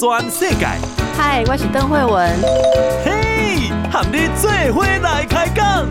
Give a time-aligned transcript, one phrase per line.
[0.00, 0.66] 全世界。
[1.14, 2.34] 嗨，我是邓惠文。
[3.04, 5.86] 嘿，和你做伙来开讲。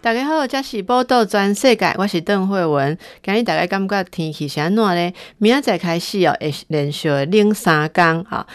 [0.00, 2.96] 大家好，这是报道全世界，我是邓惠文。
[3.24, 5.12] 今日大家感觉天气是安怎呢？
[5.38, 8.46] 明仔载开始哦，会连续冷三天哈。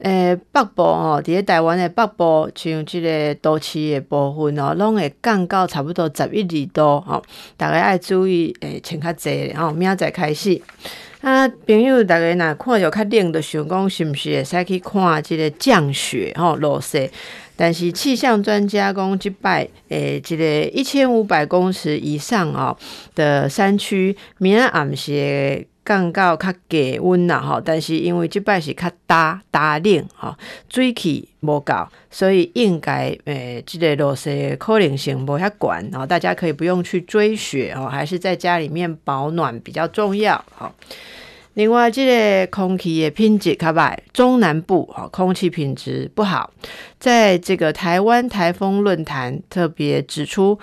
[0.00, 7.22] 诶，北部哦，伫咧台湾的北部，像这个都市的部分哦，拢会降到差不多十一二度哦。
[7.58, 9.70] 大家爱注意诶，穿较济吼。
[9.70, 10.58] 明仔载开始，
[11.20, 17.10] 啊，朋友大家若看着较冷，就想讲是毋是会使去看这个降雪吼落雪？
[17.54, 22.74] 但是气象专家讲，即摆诶，这个一千五百公尺以上哦
[23.14, 27.60] 的山区，明仔暗时降到较低温啦吼。
[27.60, 30.36] 但是因为即摆是较大大冷吼，
[30.68, 36.06] 水汽无够，所以应该诶，这个落雪可能性无遐悬吼。
[36.06, 40.72] 大家可以不用去追雪哦，还是在家里面保暖比较重要吼。
[41.54, 46.48] 另外，这个空气的品质较歹，中南部哈空气品质不好。
[47.00, 50.56] 在这个台湾台风论坛特别指出，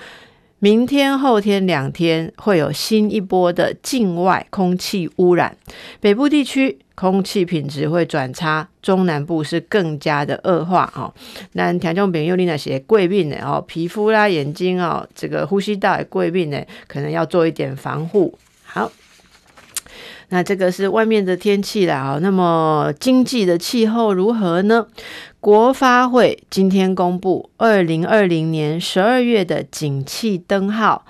[0.59, 5.55] 明天、后天两天会有新一波的境外空气污染，
[6.02, 11.14] 北部地区空气品质会转差，中南部是更加的恶化哦。
[11.53, 18.38] 那听众朋友，你那些贵病的哦，皮肤啦、眼睛哦，这个呼吸道也贵病的，可能要做一点防护。
[18.64, 18.92] 好。
[20.30, 24.86] 那这个是外面的天气啦啊，那么经济的气候如何呢？
[25.39, 31.05] 国发会今天公布二零二零年十二月的景气灯号。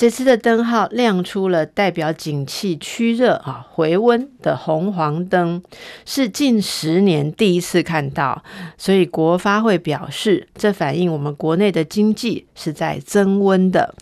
[0.00, 5.62] 这次的灯号亮出了代表景气趋热啊回温的红黄灯，
[6.06, 8.42] 是近十年第一次看到，
[8.78, 13.94] 所以国发会表示，这反映我们国内的经济是在增温的。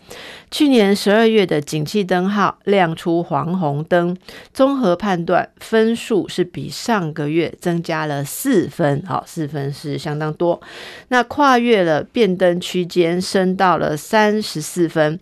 [0.49, 4.15] 去年十二月的景气灯号亮出黄红灯，
[4.53, 10.61] 综合判断分数是比上个月增加了四分，好，四分是相当多。
[11.09, 15.19] 那跨越了变灯区间，升到了三十四分。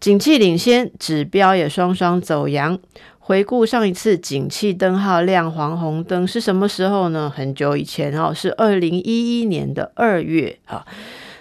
[0.00, 2.78] 景气领先指标也双双走扬。
[3.18, 7.28] 回顾上一次景气灯号亮黄红灯是什么时候呢？
[7.28, 10.86] 很久以前哦，是二零一一年的二月啊。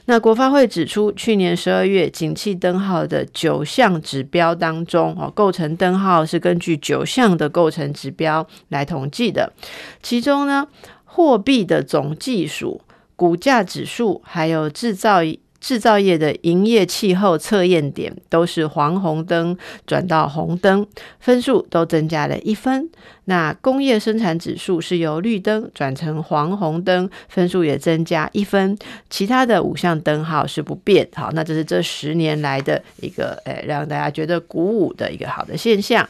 [0.10, 9.54] 那国发会指出，去年十二月景气灯号的九项指标当中，哦，构成灯号是根据九项的构成指标来统计的。
[10.02, 10.68] 其中呢，
[11.06, 12.82] 货币的总计数、
[13.16, 15.22] 股价指数还有制造
[15.60, 20.86] 制造业的营业气候测验点都是黄红灯转到红灯，
[21.20, 22.90] 分数都增加了一分。
[23.26, 28.78] 那工业生产指数是由绿灯转成黄红灯，分数也增加一分。
[29.10, 31.08] 其他的五项灯号是不变。
[31.16, 36.08] 好，那这是这十年来的一个诶，让大家觉得鼓舞的一个好的现象。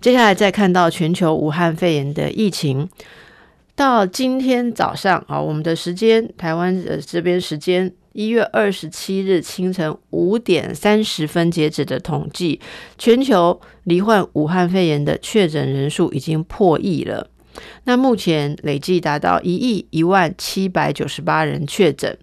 [0.00, 2.88] 接下来再看到全球武汉肺炎的疫情，
[3.74, 7.92] 到今天早上啊，我们的时间，台湾的这边时间。
[8.16, 12.58] 一月二十七日清晨五点三十分截止的统计，
[12.96, 17.28] 全球罹患武汉肺炎的确诊人数已经破亿了。
[17.84, 22.16] 那目前累计达到一亿一万七百九十八人确诊，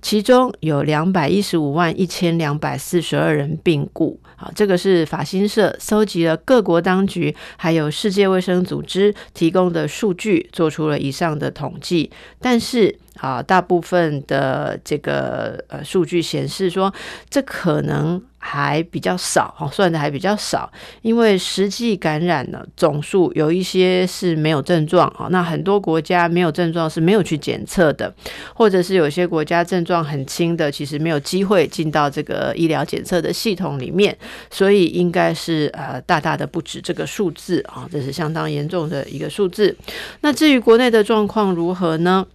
[0.00, 4.20] 其中有两百一十五万一千两百四十二人病故。
[4.36, 12.10] 好，这个是法新社搜集了各国当局还有世界卫生组织提供的数据，做出了以上的统计。
[12.40, 16.92] 但是，啊，大部分的这个呃数据显示说，
[17.30, 20.68] 这可能还比较少，哈，算的还比较少，
[21.02, 28.12] 因为实际感染的总数有一些是没有症状，啊，那很多国家没有症状是没有去检测的，
[28.52, 34.18] 或者是有些国家症状很轻的，其实没有机会进到这个医疗检测的系统里面，
[34.50, 39.76] 所以应该是呃大大的不止这个数字啊，这是相当严重的一个数字。
[40.22, 42.26] 那至于国内的状况如何呢？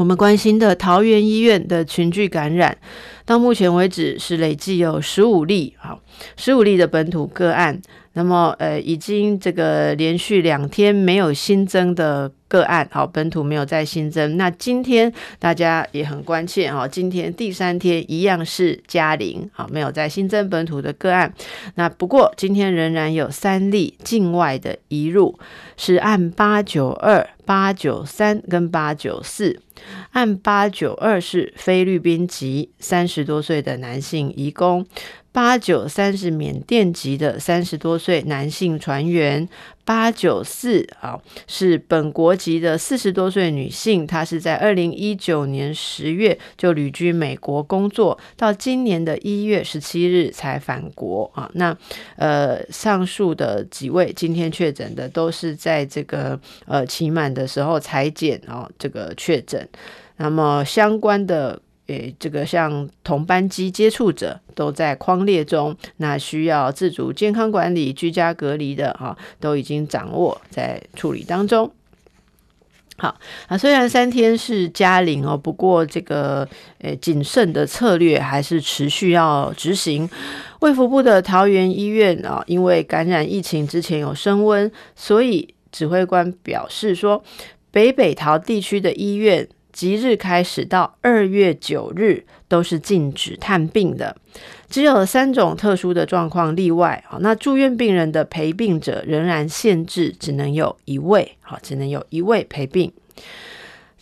[0.00, 2.74] 我们关心的桃园医院的群聚感染，
[3.26, 6.00] 到目前为止是累计有十五例，好，
[6.38, 7.78] 十五例的本土个案。
[8.14, 14.38] 那么，呃，已经这个连续两天没有新增的个案，好，本土没有再新增。
[14.38, 21.30] 那今天大家也很关切，哈，今天第三天一样是加零，好，没有再新增本土的个案。
[21.74, 25.38] 那不过今天仍然有三例境外的移入，
[25.76, 29.60] 是按八九二、八九三跟八九四。
[30.10, 34.86] 案八九二是菲律宾籍三十多岁的男性移工，
[35.32, 39.48] 八九三是缅甸籍的三十多岁男性船员，
[39.90, 51.50] 八九四啊是本国籍的四十多岁女性，她是在二零一九年十月就旅居美国工作，到今年的一月十七日才返国啊。
[51.54, 51.76] 那
[52.14, 59.68] 呃，上述的几位今天确诊的都是在这个呃期满的时候采检啊，这个确诊，
[60.18, 61.60] 那么相关的。
[61.90, 71.68] 诶，这个像同班机接触者都在框列中，那需要自主健康管理、居家隔离的啊，都已经掌握在处理当中。
[72.96, 73.16] 好
[73.48, 76.48] 啊，虽然三天是加零哦，不过这个
[76.78, 80.08] 诶谨慎的策略还是持续要执行。
[80.60, 87.24] 卫福部的桃园医院啊，因为感染疫情之前有升温，所以指挥官表示说，
[87.72, 89.48] 北北桃地区的医院。
[89.80, 94.14] 即日开始到二月九日都是禁止探病的，
[94.68, 97.02] 只有三种特殊的状况例外。
[97.08, 102.92] 好，那住院病人的陪病者仍然限制只能有一位，好，只能有一位陪病。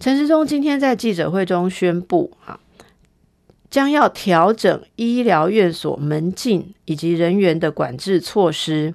[0.01, 2.59] 陈时中今天在记者会中宣布，啊，
[3.71, 8.93] 将要调整医疗院所门禁以及人员的管制措施。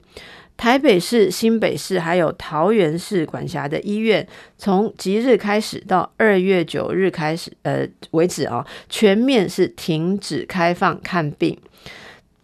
[0.63, 4.25] 台北市、新北市还有桃园市管辖的医院，
[4.57, 11.57] 从即日开始到二月九日开始，呃为止啊，全面是停止开放看病，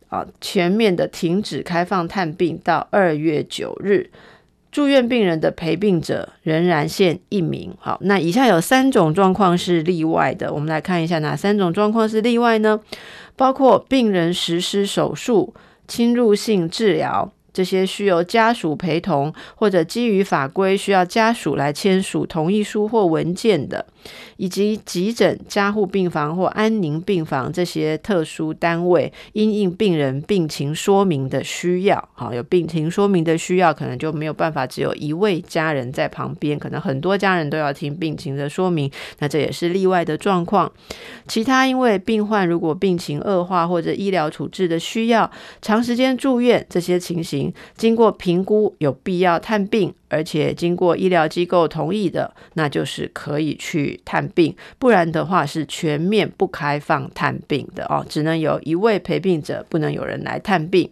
[0.10, 4.12] 啊，全面的停止开放探病到二月九日。
[4.70, 7.74] 住院病人的陪病者仍然限一名。
[7.80, 12.82] 好，那以下有三种状况是例外的，我们来看一下哪三种状况是例外呢？
[13.38, 15.54] 包括病人实施手术、
[15.88, 17.32] 侵入性治疗。
[17.54, 23.86] 这些需由家属陪同，或者基于法规需要家属来签署同意书或文件的，
[24.38, 40.72] 以及急诊、加护病房或安宁病房这些特殊单位，因应病人病情说明的需要，好，有病情说明的需要，可能就没有办法只有一位家人在旁边，可能很多家人都要听病情的说明，那这也是例外的状况。
[41.28, 45.30] 其他因为病患如果病情恶化或者医疗处置的需要，
[45.62, 47.54] 长时间住院这些情形。
[47.76, 54.56] 经过评估有必要探病，而且经过医疗机构同意的，那就是可以去探病。
[54.78, 60.90] 不然的话是全面不开放探病的哦，只能有一位陪病者，不能有人来探病。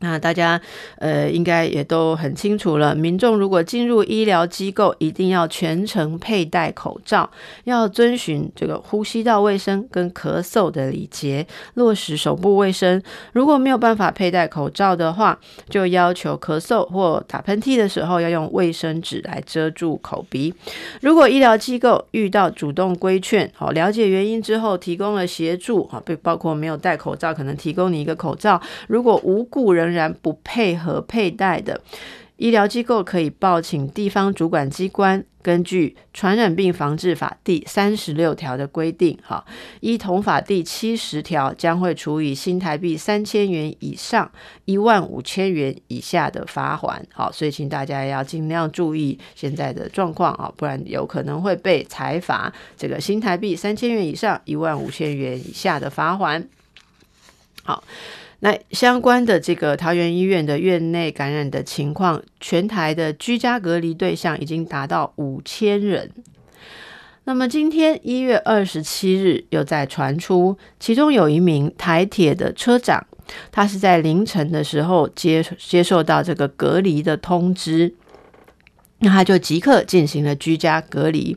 [0.00, 0.60] 那大家
[0.98, 7.30] 呃应该也都很清楚了，民众如果进入医疗机构，一定要全程佩戴口罩，
[7.64, 13.02] 要遵循这个呼吸道卫生跟咳嗽的礼节，落实手部卫生。
[13.32, 15.38] 如果没有办法佩戴口罩的话，
[15.70, 20.52] 就要求咳嗽或打喷嚏的时候要用卫生纸来遮住口鼻。
[21.00, 28.60] 如果医疗机构遇到主动规劝，好，了解原因之后提供了协助，啊，包括没有戴口罩，可能提供你一个口罩。
[28.88, 31.80] 如果无故人然不配合佩戴的
[32.36, 39.42] 医疗机构，可以报请地方主管机关，根据《传染病防治法》第三十六条的规定，哈，
[39.80, 44.30] 依同法第七十条，将会处以新台币三千元以上
[44.66, 56.44] 一万五千元以下的罚锾，好，所以请大家要尽量注意现在的状况啊，不然有可能会被裁罚这个新台币三千元以上一万五千元以下的罚锾，
[57.64, 57.82] 好。
[58.40, 66.10] 那相关的这个桃园医院的院内感染的情况，全台的居家隔离对象已经达到五千人。
[67.24, 73.06] 那么今天一月二十七日又再传出，其中有一名台铁的车长，
[73.50, 77.94] 他是在凌晨的时候接接受到这个隔离的通知，
[78.98, 81.36] 那他就即刻进行了居家隔离。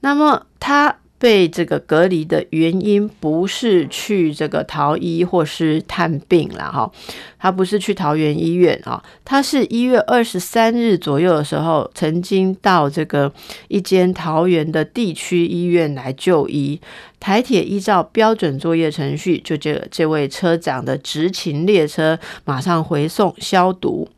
[0.00, 0.98] 那么他。
[1.18, 6.90] 被这个隔离的原因不是去这个桃医或是探病了哈，
[7.38, 13.32] 他不是去桃园医院啊，他是一月二十三日左右的时候，曾经到这个
[13.68, 16.78] 一间桃园的地区医院来就医，
[17.18, 24.08] 台铁依照标准作业程序，就这这位车长的执勤列车马上回送消毒。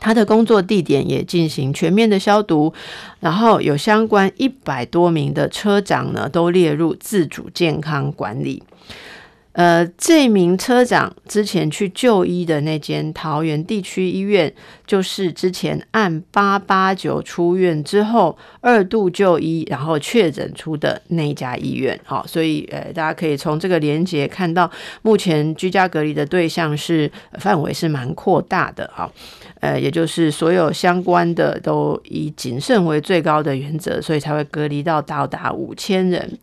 [0.00, 2.72] 他的工作地点也进行全面的消毒，
[3.20, 8.62] 然后有相关一百多名的车长呢，都列入自主健康管理。
[9.52, 14.52] 呃，这名车长之前去就医的那间桃园地区医院，
[14.86, 21.98] 就是之前按八八九出院之后二度就医，然后确诊出的那家医院。
[22.04, 24.70] 好，所以呃，大家可以从这个连结看到，
[25.02, 28.88] 目前居家隔离的对象是范围是蛮扩大的。
[28.94, 29.12] 好，
[29.60, 36.38] 呃，也就是所有相关的都以谨慎为最高的原则，所以才会隔离到到达五千人。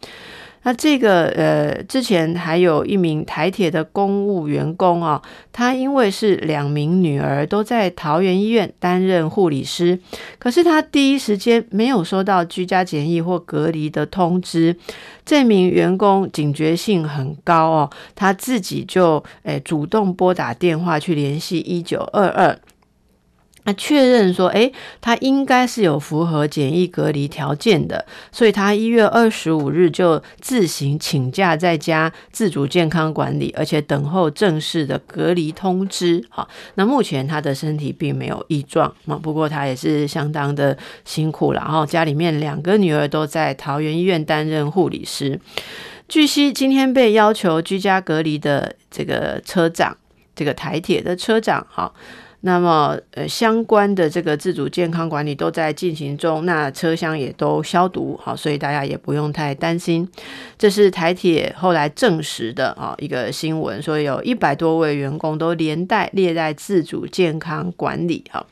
[0.67, 5.21] 那这个呃，之前还有一名台铁的公务员工啊，
[5.53, 9.99] 他因为是两名女儿都在桃园医院担任护理师，
[10.39, 14.75] 可是他第一时间没有收到居家检疫或隔离的通知。
[15.23, 22.57] 这名员工警觉性很高哦，他自己就诶主动拨打电话去联系一九二二。
[23.65, 36.23] 那确认说，诶，他应该是有符合检疫隔离条件的，所以他一月二十五日就自行请假在家自主健康管理，而且等候正式的隔离通知。
[36.29, 41.61] 好，那目前他的身体并没有异状，那不过他也是相当的辛苦了。
[41.61, 45.39] 然后家里面两个女儿都在桃园医院担任护理师。
[46.07, 49.97] 据悉，今天被要求居家隔离的这个车长，
[50.35, 51.91] 这个台铁的车长，哈。
[52.45, 60.07] 那么，呃，相关的这个自主健康管理都在进行中，那车厢也都消毒，好，所以大家也不用太担心。
[60.55, 68.45] 这是台铁后来证实的啊一个新闻，说有一百多位员工都连带列在自主健康管理，啊。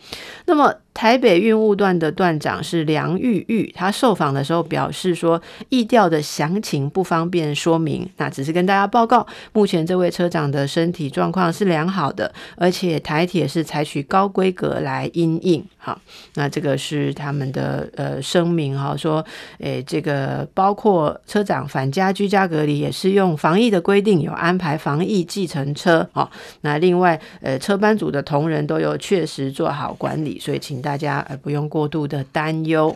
[0.48, 0.74] 那么。
[0.94, 15.66] 台北运务段的段长是梁玉玉，他受访的时候表示说，疫调的详情不方便说明，那只是跟大家报告，目前这位车长的身体状况是良好的，而且台铁是采取高规格来因应。
[15.80, 16.00] 好，
[16.36, 19.26] 那这个是他们的呃声明哈，说，
[19.58, 26.08] 诶，这个包括车长返家居家隔离也是用防疫的规定，有安排防疫计程车。
[26.14, 26.30] 哦，
[26.62, 30.83] 那另外，呃，车班组的同仁都有确实做好管理，所以请。
[30.84, 32.96] 大家呃不用过度的担忧。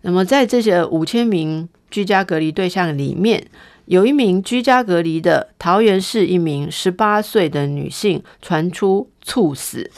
[0.00, 3.46] 那么在这些五千名居家隔离对象里面，
[3.84, 9.90] 有一名居家隔离的桃园市一名十八岁的女性传出猝死。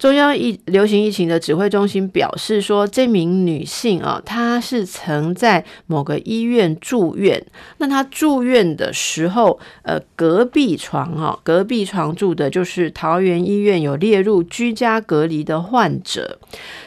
[0.00, 7.44] 中央疫流行疫情的指挥中心表示说，这名女性啊，她是曾在某个医院住院。
[7.76, 16.38] 那她住院的时候，呃，隔壁床哈，隔壁床住的就是桃园医院有列入居家隔离的患者。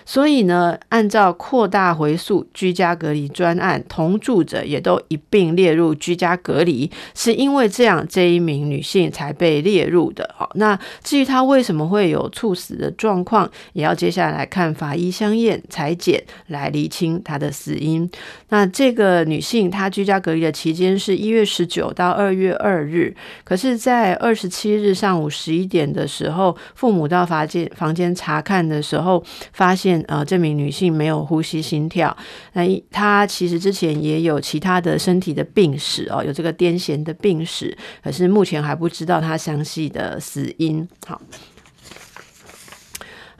[0.05, 10.29] 所以呢，按照扩大回溯居家隔离专案，同住者也都一并列入居家隔离，是因为这样这一名女性才被列入的。
[10.35, 18.09] 好，那至于她为什么会有猝死的状况，也要接下来看法医相验、采检来厘清她的死因。
[18.49, 29.92] 那这个女性她居家隔离的期间是一月十九到二月二日，可是，在二十七日上午十一点的时候，父母到房间房间查看的时候，发现。
[30.07, 32.15] 呃，这名女性没有呼吸、心跳。
[32.53, 40.87] 那她其实之前也有其他的身体的病史哦，有这个癫痫的病史，可是目前还不知道她详细的死因。
[41.05, 41.21] 好。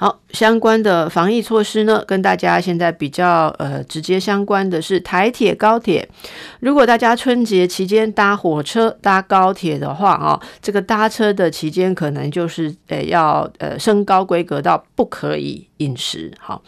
[0.04, 6.06] 好，相关的防疫措施呢，跟大家现在比较呃直接相关的是台铁、高铁。
[6.60, 16.30] 如果大家春节期间搭火车、搭高铁的话，哦，这个搭车的期间可能就是呃要呃升高规格到不可以饮食。
[16.38, 16.62] 好，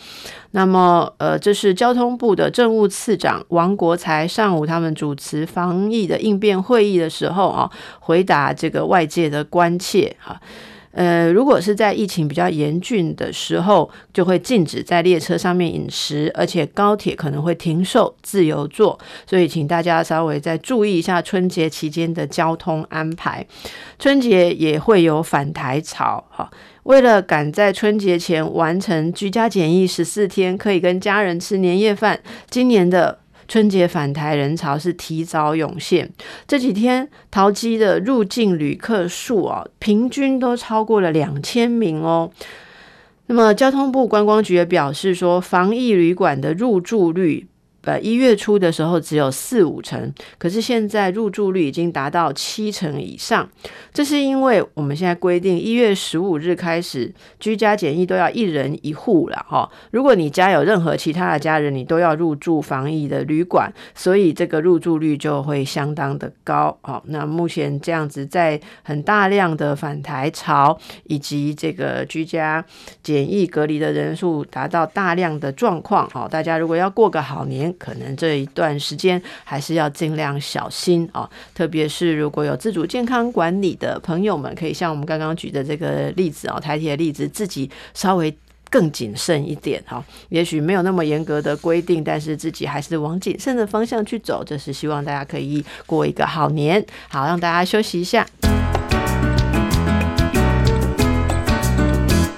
[0.51, 10.39] 那么呃这是交通部的政务次长王国材上午他们主持防疫的应变会议的时候啊，回答这个外界的关切哈。
[10.95, 18.97] 呃，如果是在疫情比较严峻的时候，就会禁止在列车上面饮食，而且高铁可能会停售自由座，
[19.27, 23.45] 所以请大家稍微再注意一下春节期间的交通安排。
[23.99, 26.49] 春节也会有返台潮，哈，
[26.83, 33.19] 为了赶在春节前完成居家检疫十四天，可以跟家人吃年夜饭，今年的。
[33.47, 36.11] 春节返台人潮是提早涌现，
[36.47, 42.31] 这几天桃机的入境旅客数啊，平均都超过了两千名哦。
[43.27, 47.47] 那么交通部观光局也表示说，防疫旅馆的入住率。
[47.85, 53.47] 呃，一月初的时候只有四五成，可是现在入住率已经达到七成以上。
[53.93, 59.69] 这是因为我们现在规定一月十五日开始居家检疫都要一人一户了哈。
[59.91, 66.75] 如果你家有任何其他的家人，你都要入住防疫的旅馆，所以这个入住率就会相当的高。
[66.81, 72.65] 好，那目前这样子在很大量的返台潮以及这个居家
[73.03, 77.74] 检疫隔离的人数达到大量的状况，好，大家如果要过个好年。
[77.79, 88.35] 可能这一段时间还是要尽量小心啊，特别是如果有自主健康管理的朋友们，可以像我们刚刚举的这个例子啊，台铁的例子，自己稍微
[88.69, 90.03] 更谨慎一点哈。
[90.29, 94.43] 也许没有那么严格的规定，但是自己还是往谨慎的方向去走。
[94.43, 96.83] 这是希望大家可以过一个好年。
[97.07, 98.25] 好，让大家休息一下。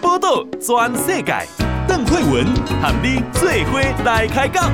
[0.01, 1.33] 报道全世界，
[1.87, 2.45] 邓惠文
[2.81, 4.71] 和你最伙来开讲。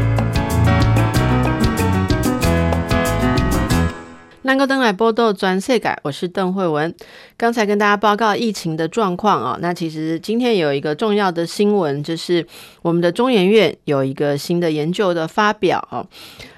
[4.45, 6.93] 南高登来报道全世界，我是邓惠文。
[7.37, 12.45] 刚才跟大家报告疫情的状况啊，那其实今天有一个重要的新闻，就是
[12.81, 16.05] 我们的中研院有一个新的研究的发表啊。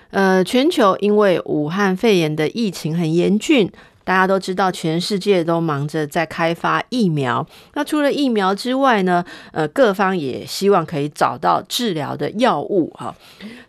[0.09, 3.71] 呃，全球因为武汉肺炎的疫情很严峻。
[4.05, 7.45] 大家都知道，全世界都忙着在开发疫苗。
[7.73, 12.89] 那除了疫苗之外呢，呃，各方也希望可以找到治疗的药物。
[12.93, 13.13] 哈，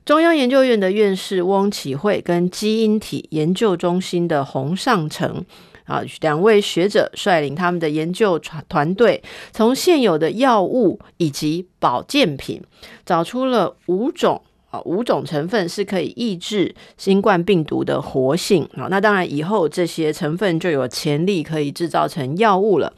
[0.04, 5.42] 中央研究院的院士翁启惠跟基因体研究中心的洪尚成
[5.86, 12.62] 啊，两位学者率领他们的研究团团队，从现有的药物以及保健品，
[13.06, 14.42] 找出了五种。
[14.84, 22.92] 五种成分是可以抑制新冠病毒的活性啊，那当然以后这些成分就有潜力可以制造成药物了。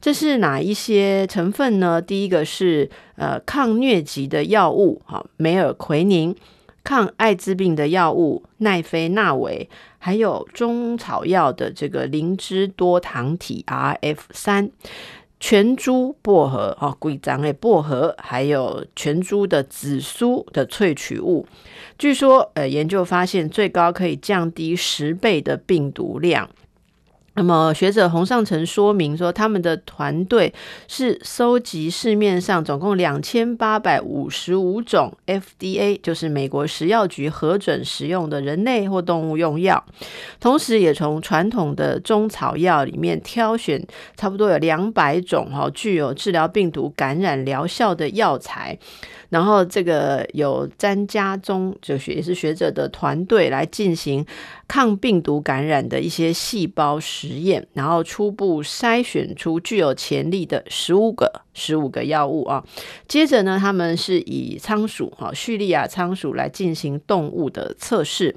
[0.00, 2.00] 这是哪一些成分呢？
[2.00, 6.34] 第一个是呃抗疟疾的药物，哈，梅尔奎宁；
[6.82, 14.70] 抗艾滋病的药物奈非那韦；还有中草药的这个灵芝多糖体 RF 三。
[15.46, 21.46] 全株薄荷哈，贵重的薄荷，还有全株的紫苏的萃取物，
[21.98, 26.48] 据说呃，研究发现最高可以降低十倍的病毒量。
[27.36, 30.54] 那么学者洪尚成说明说，他们的团队
[30.86, 39.84] 是搜集市面上总共两千八百五十五种 FDA，就是美国食药局核准使用的人类或动物用药，
[40.38, 43.84] 同时也从传统的中草药里面挑选
[44.16, 48.78] 差不多有两百种哈，具有治疗病毒感染疗效的药材。
[49.34, 54.24] 然后这个有詹家忠，就学也是学者的团队来进行
[54.68, 62.62] 抗病毒感染的一些细胞实验，然后初步筛选出具有潜力的十五个十五个药物啊。
[63.08, 68.36] 接着呢，他们是以仓鼠哈叙利亚仓鼠来进行动物的测试，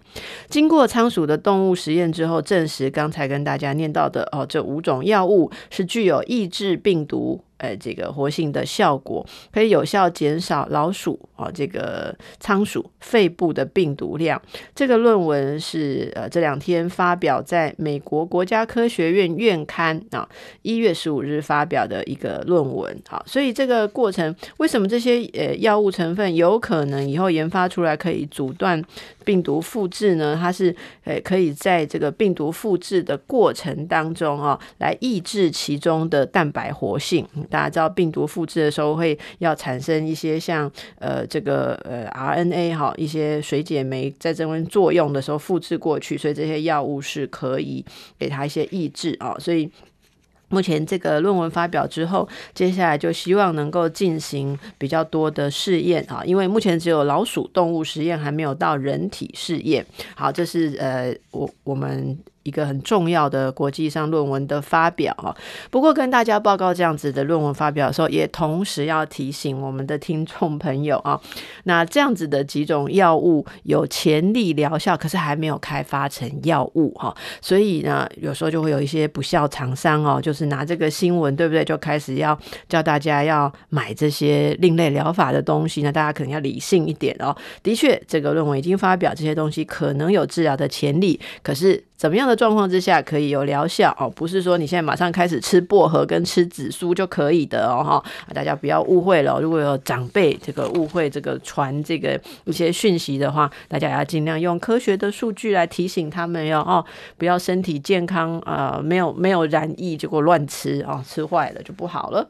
[0.50, 7.44] 经过仓鼠的动物实验之后，证实刚才跟大家念到的哦，这五种药物是具有抑制病毒。
[7.58, 14.42] 呃，这个活性的效果可以有效减少老鼠啊，这个仓鼠肺部的病毒量。
[14.76, 20.28] 这个论文是呃这两天发表在美国国家科学院院刊啊，
[20.62, 22.96] 一月十五日发表的一个论文。
[23.08, 28.82] 好，所以这个过程为什么这些呃药物成分有可能以后研发出来可以阻断
[29.26, 30.38] 病毒复制呢？
[30.40, 37.28] 它是呃可以在这个病毒复制的过程当中啊，来抑制其中的蛋白活性。
[37.50, 47.84] 大家知道病毒复制的时候会要产生一些像呃这个呃 RNA 哈，一些水解酶在这边作用的时候复制过去，所以这些药物是可以
[48.18, 49.36] 给它一些抑制啊。
[49.40, 49.70] 所以
[50.50, 59.86] 目前这个论文发表之后，接下来就希望能够进行比较多的试验啊，因为目前只有老鼠动物实验还没有到人体试验。
[60.16, 62.18] 好，这是呃我我们。
[62.48, 65.36] 一个很重要的国际上论文的发表哈，
[65.70, 71.20] 不过跟大家报告这样子的论文发表的时候，也同时要提醒我们的听众朋友啊，
[71.66, 87.36] 那这样子的几种药物有潜力疗效，可是还没有开发成药物哈，所以呢，有时候就会有一些不肖厂商哦，就是拿这个新闻对不对，就开始要叫大家要买这些另类疗法的东西，那大家可能要理性一点哦。
[87.62, 91.84] 的确，这个论文已经发表，这些东西可能有治疗的潜力，可是。
[91.98, 94.08] 怎么样的状况之下可以有疗效哦？
[94.08, 98.04] 不是说你现在马上开始吃薄荷跟吃紫苏就可以的哦哈！
[98.36, 106.86] 大家不要误会了，如果有长辈这个误会这个传这个一些讯息的话，大家要尽量用科学的数据来提醒他们哟哦，
[107.18, 112.30] 不要身体健康啊，没有没有染疫结果乱吃啊，吃坏了就不好了。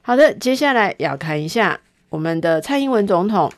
[0.00, 3.52] 好的，接下来要看一下我们的蔡英文总统。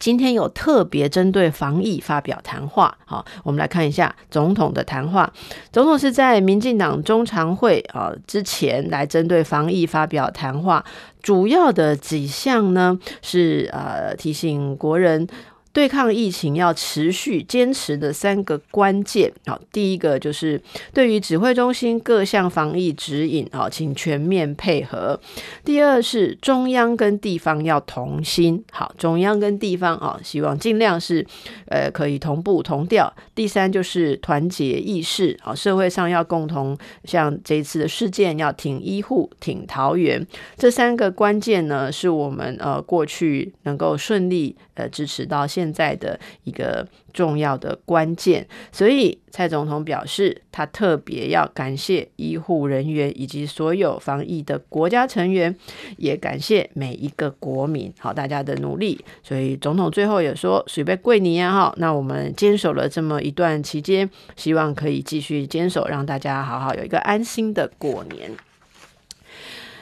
[0.00, 5.30] 今天有特别针对防疫发表谈话，好，我们来看一下总统的谈话。
[5.70, 10.82] 总统是在民进党中常会啊之前来针对防疫发表谈话，
[11.22, 15.28] 主要的几项呢是呃提醒国人。
[15.72, 20.60] 对抗疫情要持续坚持的三个关键，好，第一个就是
[20.92, 25.18] 对于指挥中心各项防疫指引，好，请全面配合。
[25.64, 31.24] 第二是中央跟地方要同心，好，中央跟地方啊，希望尽量是
[31.66, 33.12] 呃可以同步同调。
[33.34, 48.46] 第三就是团结意识，好，社会上要共同像这一次的事件要挺医护、挺桃园，这三个关键呢，是我们呃过去能够顺利呃支持到现在的一个重要的关键。
[48.72, 55.54] 所以蔡总统表示，他特别要感谢医护人员以及所有防疫的国家成员，
[55.98, 58.98] 也感谢每一个国民，好，大家的努力。
[59.22, 68.30] 所以总统最后也说：“水杯贵你啊，哈，那我们坚守了这么一段期间，希望可以继续坚守，让大家好好有一个安心的过年。”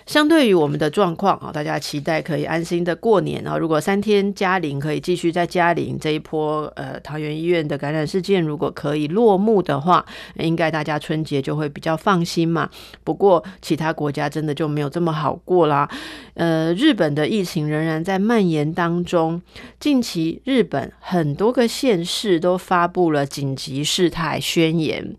[0.09, 3.59] 相对于我们的状况啊，大家期待可以安心的过年啊。
[3.59, 10.03] 如果三天加零可以继续在加零这一波呃桃园医院的感染事件如果可以落幕的话，
[10.37, 12.71] 应该大家春节就会比较放心嘛。
[13.05, 15.87] 不过其他国家真的就没有这么好过啦。
[16.33, 19.43] 呃，日本的疫情仍然在蔓延当中。
[19.79, 25.15] 近期日本很多个县市都发布了紧急事态宣言。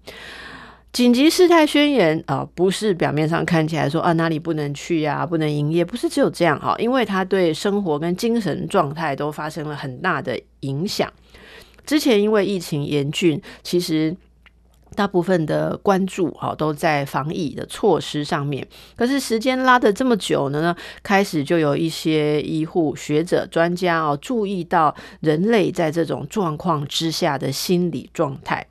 [0.91, 11.11] 紧急事态宣言啊、不是表面上看起来说啊哪里不能去呀、不能营业，不是只有这样哈，因为它对生活跟精神状态都发生了很大的影响。
[11.85, 14.15] 之前因为疫情严峻，其实。
[14.95, 28.65] 大部分的关注哈都在防疫的措施上面，可是时间拉得这么久呢，开始就有一些医护学者、专家哦注意到人类在这种状况之下的心理状态，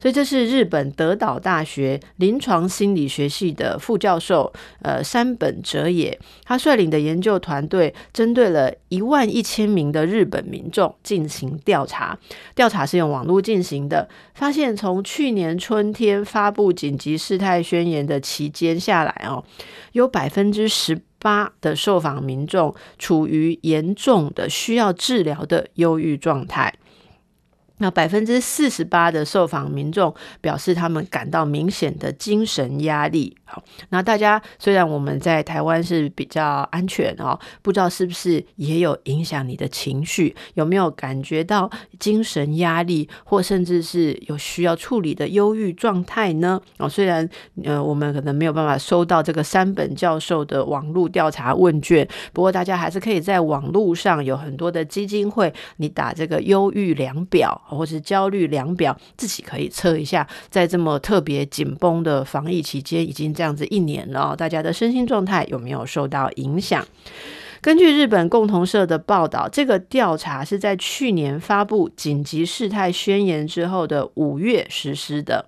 [0.00, 12.18] 所以这是日本德岛大学临床心理学系的副教授呃山本哲也，他率领的研究团队针对了一万一千名的日本民众进行调查，
[12.54, 15.54] 调查是用网络进行的，发现从去年。
[15.56, 19.42] 春天发布紧急事态宣言的期间下来哦，
[19.92, 26.74] 有百分之十八的受访民众处于严重的需要治疗的忧郁状态。
[27.78, 33.36] 那百分之四十八的受访民众表示，他们感到明显的精神压力。
[33.54, 40.34] 好，那大家虽然我们在台湾是比较安全哦，不知道是不是也有影响你的情绪？
[40.54, 46.60] 有没有感觉到精神压力，或甚至是有需要处理的忧郁状态呢？
[46.78, 47.28] 哦，虽然
[47.62, 57.60] 呃，我们可能没有办法收到这个山本教授的网络调查问卷，不过大家还是可以在网络上有很多的基金会，你打这个忧郁量表。
[57.68, 66.82] 或是焦虑量表，自己可以测一下，在这么特别紧绷的防疫期间，已经在这样子一年了，大家的身心状态有没有受到影响？
[67.60, 75.44] 根据日本共同社的报道，这个调查是在去年发布紧急事态宣言之后的五月实施的。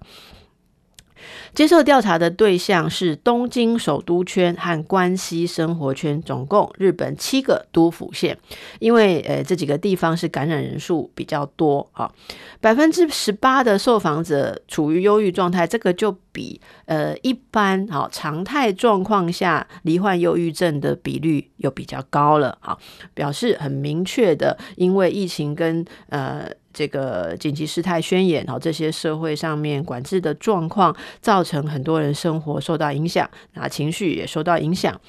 [1.54, 8.36] 接受调查的对象是东京首都圈和关西生活圈，总共日本七个都府县。
[8.78, 12.10] 因为呃这几个地方是感染人数比较多啊，
[12.60, 22.76] 百分之十八的受访者处于忧郁状态，这个就比呃一般啊常态状况下罹患忧郁症的比率又比较高了啊，
[23.14, 26.48] 表示很明确的，因为疫情跟呃。
[26.76, 35.00] 这个紧急事态宣言，然后，这些社会上面管制的状况，造成很多人生活受到影响，那情绪也受到影响。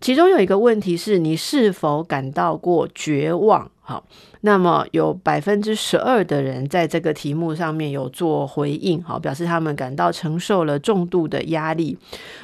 [0.00, 3.68] 其中有一个问题是，你是否感到过绝望？
[3.86, 4.02] 好，
[4.40, 11.98] 那么有百分之十二的人在这个题目上面有做回应，好，表示他们感到承受了重度的压力，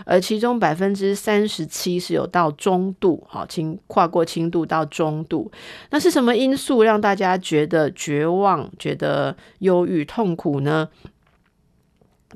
[0.04, 5.50] 而其中百分之三十七是有到中度，好，轻跨过轻度到中度。
[5.88, 10.90] 那是什么因素让大家觉得绝望、觉得忧郁、痛苦呢？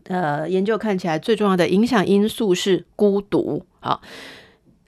[0.05, 4.01] 呃，研究看起来最重要的影响因素是孤独，好，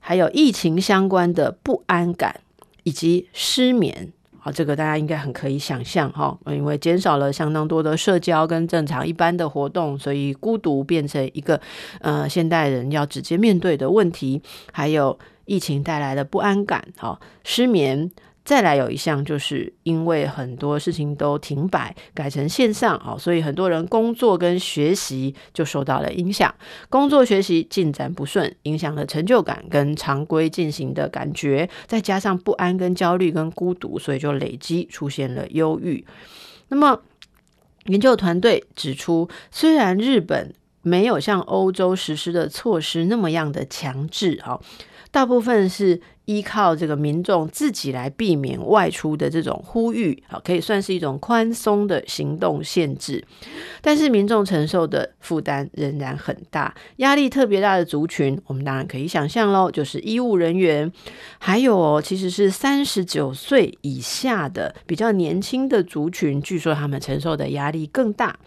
[0.01, 2.41] 还有疫情相关的不安感。
[2.87, 11.61] 以及失眠，好，这个大家应该很可以想象哈，因为减少了相当多的社交跟正常一般的活动，所以孤独变成一个
[12.01, 18.09] 呃现代人要直接面对的问题，还有疫情带来的不安感，好，失眠。
[18.47, 26.55] 再来有一项，就是因为很多事情都停摆，改成线上，哦，所以很多人工作跟学习就受到了影响，
[26.89, 36.07] 工作学习进展不顺，影响了成就感跟常规进行的感觉，再加上不安跟焦虑跟孤独，所以就累积出现了忧郁。
[36.69, 37.01] 那么
[37.87, 44.61] 研究团队指出，虽然日本没有像欧洲实施的措施那么样的强制，哈。
[45.17, 53.25] 大部分是依靠这个民众自己来避免外出的这种呼吁，好，可以算是一种宽松的行动限制。
[53.81, 60.93] 但是民众承受的负担仍然很大，压力特别大的族群，我们当然可以想象喽，就是医务人员，
[61.39, 68.39] 还有哦，其实是三十九岁以下的比较年轻的族群，据说他们承受的压力更大。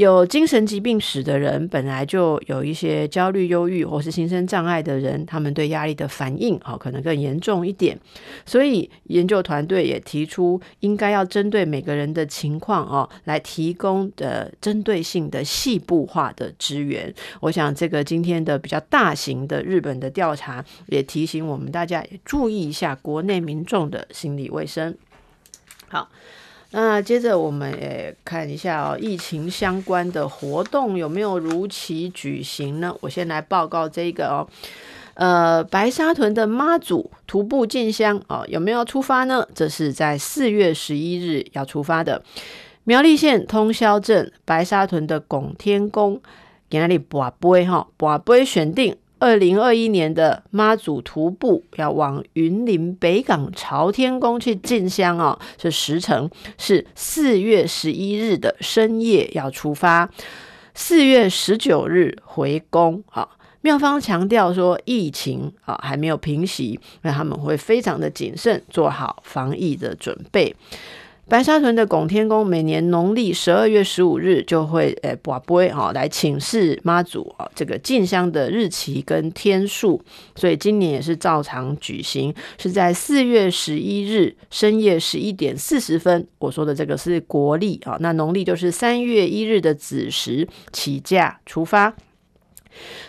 [0.00, 8.00] 有精神疾病史的人，本来就有一些焦虑、忧郁或是心身障碍的人，他们对压力的反应哦，可能更严重一点。
[8.46, 17.12] 所以研究团队也提出，应该要针对每个人的情况哦，来提供的针对性的细部化的支援。
[17.40, 24.96] 我想，这个今天的比较大型的日本的调查，也提醒我们大家也注意一下国内民众的心理卫生。
[25.88, 26.08] 好。
[26.72, 32.94] 那接着我们也看一下哦，疫情相关的活动有没有如期举行呢？
[33.00, 34.46] 我先来报告这个哦，
[35.14, 39.44] 呃，白沙屯的妈祖徒步进香哦，有没有出发呢？
[39.52, 42.22] 这是在四月十一日要出发的。
[42.84, 46.20] 苗栗县通霄镇白沙屯的拱天宫，
[46.70, 48.96] 今天跋杯哈，跋杯选定。
[49.20, 60.10] 二零二一年的妈祖徒步要往云林北港朝天宫去进香哦，这时程是四月十一日的深夜要出发，
[60.74, 63.04] 四月十九日回宫。
[63.10, 63.28] 啊，
[63.60, 70.56] 庙方强调说疫情啊还没有平息，那他们会非常的谨慎，做好防疫的准备。
[71.30, 80.02] 白沙屯的拱天宫每年农历十二月十五日就会诶跋杯哈来请示妈祖啊这个进香的日期跟天数，
[80.34, 86.26] 所以今年也是照常举行，是在四月十一日深夜十一点四十分。
[86.40, 91.94] 我说的这个是国历啊，那农历就是三月一日的子时起驾出发，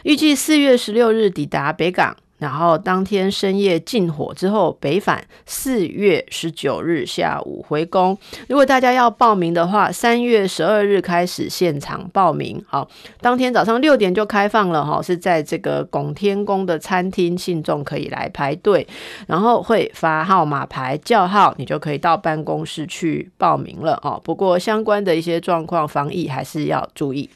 [0.04, 2.16] 预计四月十六日抵达北港。
[2.42, 8.18] 然后当天深夜进火之后北返，四月十九日下午回宫。
[8.50, 12.60] 如果大家要报名的话，三月十二日开始现场报名。
[12.68, 18.88] 好，当天早上六点就开放了哈，是在这个拱天宫的餐厅，信众可以来排队，
[19.28, 24.20] 然后会发号码牌叫号，你就可以到办公室去报名了哦。
[24.24, 27.30] 不过相关的一些状况防疫还是要注意。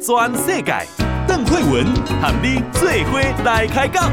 [0.00, 0.74] 转世界，
[1.26, 1.86] 邓惠文
[2.20, 4.12] 和你做伙来开讲。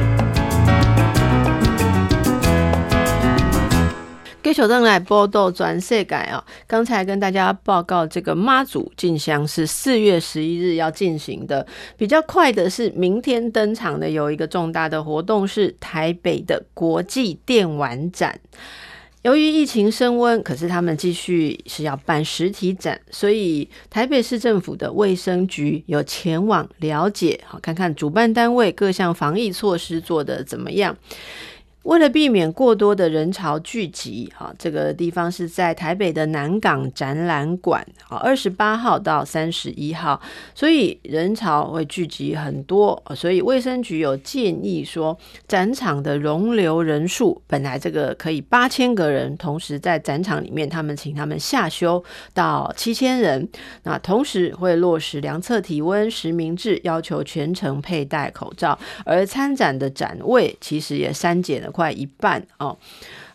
[4.41, 6.43] 继续登来报道转世界啊。
[6.65, 11.65] 刚才跟大家报告，这个妈祖进香是四月十一日要进行的。
[11.97, 18.39] 比较快的是明天登场的，有一个重大的活动是台北的国际电玩展。
[19.23, 30.95] 由于疫情升温，可是他们继续是要办实体展，所以台北市政府的卫生局有前往了解，好看看主办单位各项防疫措施做得怎么样。
[31.83, 40.21] 为了避免过多的人潮聚集，哈，这个地方是在台北的南港展览馆，啊，二十八号到三十一号，
[40.53, 53.47] 所以人潮会聚集很多，所以卫生局有建议说，展场的容留人数本来这个可以八千个人，同时在展场里面，他们请他们下修到七千人，
[53.83, 61.68] 那同时会落实量测体温、实名制，要求全程佩戴口罩，而参展的展位其实也删减了。
[61.71, 62.77] 快一半哦，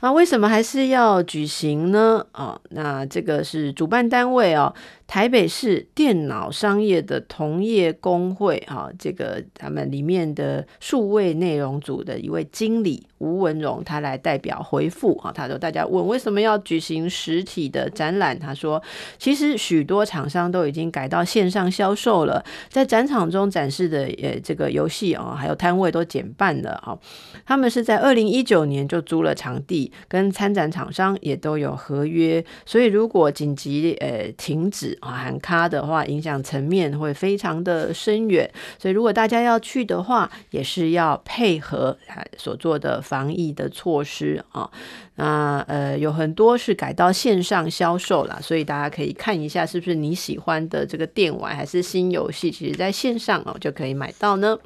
[0.00, 2.24] 那为什么还是要举行呢？
[2.32, 4.74] 啊，那这个是主办单位哦。
[5.14, 18.82] 台北市电脑商业的同业公会，哈，这个他们里面的数位内容组的一位经理吴文荣，他来代表回复，哈，他说大家问为什么要举行实体的展览，他说
[19.16, 26.98] 其实许多厂商都已经改到线上销售了，在展场中展示的呃这个游戏哦，还有摊位都减半了，哈，
[27.46, 34.98] 他们是在二零一九年就租了场地，跟参展厂商也都有合约，所以如果紧急呃停止。
[35.04, 41.96] 啊，喊卡的话，影响层面会非常的深远，所以如果大家要去的话，也是要配合
[42.38, 44.70] 所做的防疫的措施啊。
[45.16, 54.58] 那呃，有很多是改到线上销售了，所以大家可以看一下，是不是你喜欢的这个电玩还是新游戏，其实在线上哦就可以买到呢。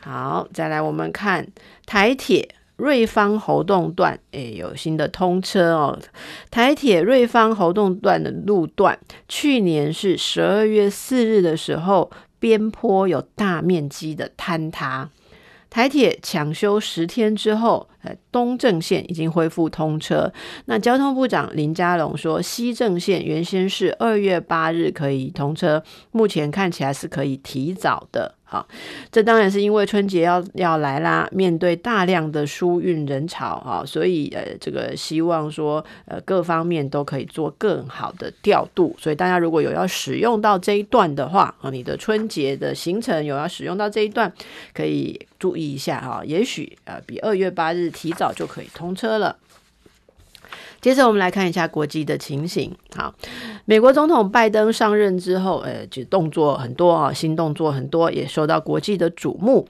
[0.00, 1.46] 好，再来我们看
[1.86, 2.54] 台铁。
[2.76, 5.98] 瑞芳喉洞段，诶，有新的通车哦。
[6.50, 12.10] 台铁瑞芳喉洞段的路段，去年是十二月四日的时候，
[12.40, 15.10] 边坡有大面积的坍塌。
[15.70, 17.88] 台铁抢修十天之后，
[18.32, 20.32] 东正线已经恢复通车。
[20.64, 28.34] 那交通部长林佳龙说，西正线原先是二月八日可以通车，目前看起来是可以提早的。
[28.46, 28.68] 好，
[29.10, 38.94] 这当然是因为春节要要来啦，面对大量的疏运人潮啊，所以呃，这个希望说呃各方面都可以做更好的调度。
[38.98, 44.32] 所以大家如果有要使用到这一段的话啊，你的春节的行程有要使用到这一段，
[44.72, 49.38] 可以注意一下哈，也许呃比二月八日提早就可以通车了。
[50.82, 52.70] 接着我们来看一下国际的情形。
[52.94, 53.14] 好，
[53.64, 59.66] 美国总统拜登上任之后，呃，就动作很多啊，新动作很多，也受到国际的瞩目。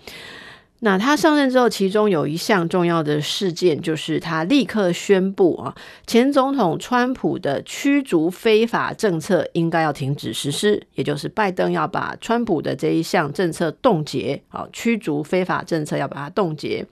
[0.80, 5.74] 那他上任之后，其中有一项重要的事件，就是他立刻宣布啊，
[6.06, 16.87] 前总统川普的驱逐非法政策应该要停止实施，也就是拜登要把川普的这一项政策冻结，啊，驱逐非法政策要把它冻结。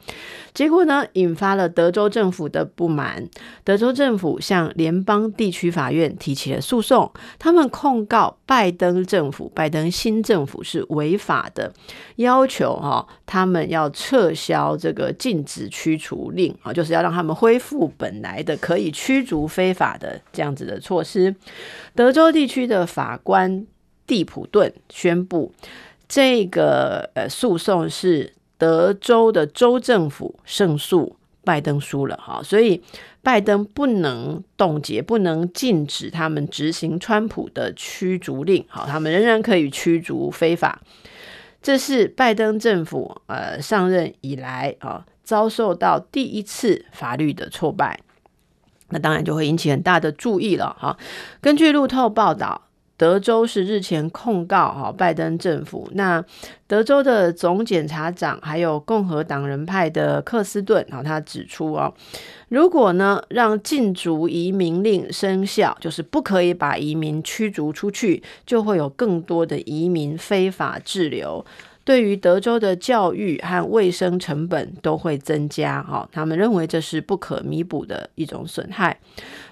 [0.55, 3.29] 结果呢，引发了德州政府的不满。
[3.65, 11.73] 德州政府向联邦地区法院提起了诉讼，他们控告拜登政府、拜登新政府是违法的，
[12.17, 21.35] 要求哈他们要要撤销这个禁止驱除令啊，就是要让他们恢复本来的可以驱逐非法的这样子的措施。
[21.95, 23.67] 德州地区的法官
[24.07, 25.53] 蒂普顿宣布，
[26.09, 28.33] 这个呃诉讼是。
[28.59, 32.81] 德州的州政府胜诉，拜登输了哈，所以
[33.21, 40.81] 拜登不能冻结，不能禁止他们执行川普的驱逐令，好，他们仍然可以驱逐非法。
[41.63, 48.01] 这是拜登政府呃上任以来啊遭受到第一次法律的挫败，
[48.89, 50.99] 那当然就会引起很大的注意了哈。
[51.41, 52.69] 根据路透报道。
[53.03, 56.25] 德州是日前控告哈拜登政府，那
[56.69, 61.93] 德州的总检察长还有共和党人派的克斯顿，他指出哦，
[62.49, 71.45] 如果呢让禁足移民令生效，就是不可以把移民驱逐出去，就会有更多的移民非法滞留，
[71.83, 79.01] 对于德州的教育和卫生成本都会增加哈，他们认为这是不可弥补的一种损害。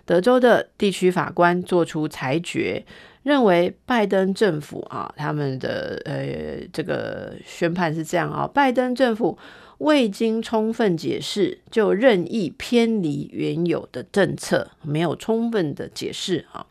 [0.06, 2.84] 德州的地区法官做出裁决。
[3.22, 9.36] 认为拜登政府啊，他们的呃这个宣判是这样啊，拜登政府
[9.78, 16.66] 未经充分解释就任意偏离原有的政策，没有充分的解释啊，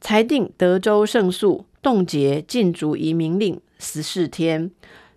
[0.00, 4.70] 裁定德州胜诉，冻结禁足移民令十四天。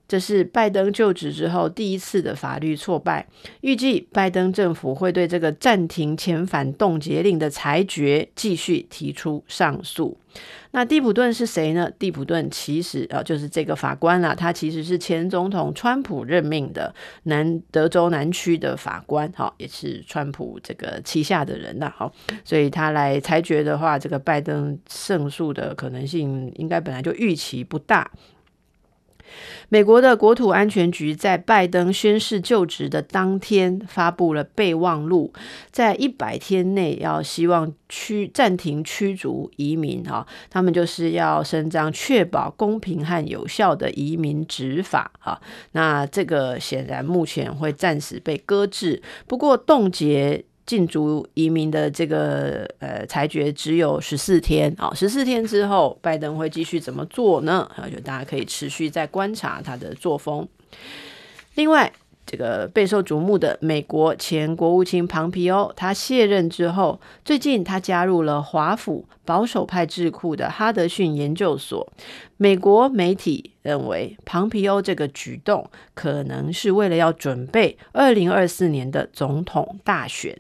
[0.10, 3.26] 这是拜登就职之后第一次的法律挫败。
[3.62, 10.18] 预计拜登政府会对这个暂停遣返冻结令的裁决继续提出上诉。
[10.72, 11.92] 那蒂普顿是谁呢？
[11.98, 16.94] 蒂普顿其实啊，就是这个法官啊，他其实是前总统川普任命的
[17.24, 22.12] 南德州南区的法官，好，也是川普这个旗下的人呐，好，
[22.44, 28.10] 所以他来裁决的话，这个拜登胜诉的可能性应该本来就预期不大。
[29.70, 35.32] 美国的国土安全局在拜登宣誓就职的当天发布了备忘录，
[35.72, 45.40] 在一百天内要希望驱暂停驱逐移民哈，他们就是要伸张确保公平和有效的移民执法哈。
[45.74, 50.46] 那这个显然目前会暂时被搁置，不过冻结。
[50.70, 57.68] 禁足移民的这个呃裁决只有十四天啊，十四天之后，拜登会继续怎么做呢？
[57.76, 60.48] 啊，就大家可以持续再观察他的作风。
[61.56, 61.92] 另外，
[62.24, 71.92] 这个备受瞩目的美国前国务卿庞皮欧，他卸任之后，最近他加入了华府保守派智库的哈德逊研究所。
[72.38, 80.40] 美国媒体认为，庞皮欧这个举动可能是为了要准备二零二四年的总统大选。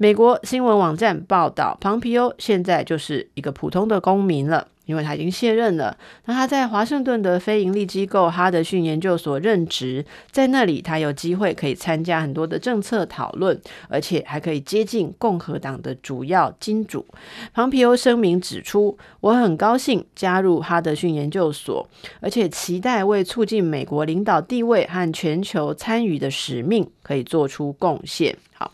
[0.00, 5.98] 美国新闻网站报道，庞皮欧现在就是一个普通的公民了，因为他已经卸任了。
[6.26, 17.04] 那他在华盛顿的非营利机构哈德逊研究所任职，在那里他有机会可以参加很多的政策讨论，而且还可以接近共和党的主要金主。
[17.52, 21.84] 庞皮欧声明指出：“我很高兴加入哈德逊研究所，
[22.20, 28.72] 而且期待为促进美国领导地位和全球参与的使命可以做出贡献。”好。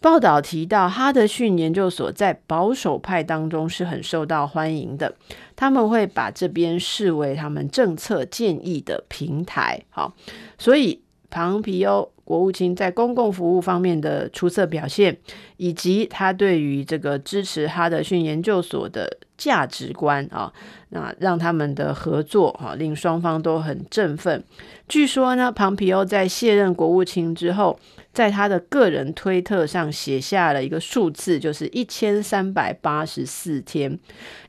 [0.00, 5.14] 报道提到，哈德逊研究所在保守派当中是很受到欢迎的，
[5.54, 9.82] 他们会把这边视为他们政策建议的平台。
[9.90, 10.14] 好，
[10.58, 15.18] 所以庞皮欧国务卿在公共服务方面的出色表现，
[15.58, 20.52] 以及他对于这个支持哈德逊研究所的价值观啊，
[20.90, 24.44] 那让他们的合作啊，令双方都很振奋。
[24.86, 27.78] 据说呢，庞皮欧在卸任国务卿之后，
[28.12, 33.98] 在他的个人推特上写下了一个数字，就是一千三百八十四天。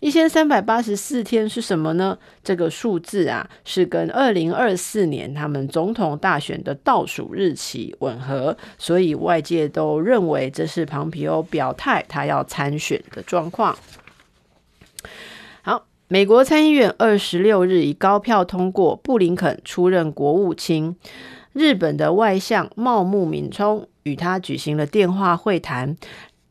[0.02, 2.18] 一千三百八十四天是什么呢？
[2.44, 13.78] 这个数字啊，是跟二零二四年他们总统大选的倒数日期吻合，所以外界都认为这是庞皮欧表态他要参选的状况。
[16.12, 20.97] 美国参议院二十六日以高票通过布林肯出任国务卿。
[21.53, 25.95] 日本的外相茂木敏充与他举行了电话会谈，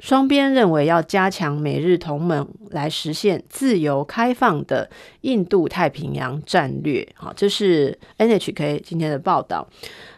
[0.01, 4.91] 双边认为要加强美日同盟，来实现自由开放的
[5.21, 7.07] 印度太平洋战略。
[7.15, 9.69] 好，这是 NHK 今天的报道。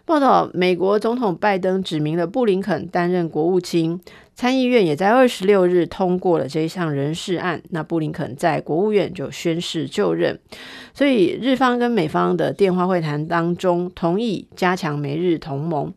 [0.05, 4.01] 报道，美国总统拜登指名了布林肯担任国务卿，
[4.35, 7.61] 参议院也在二十六日通过了这一项人事案。
[7.71, 10.39] 那布林肯在国务院就宣誓就任。
[10.95, 15.93] 所以，日方跟美方的电话会谈当中，同意加强美日同盟。